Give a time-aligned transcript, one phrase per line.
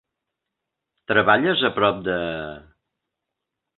[1.11, 2.17] Treballes a prop de...?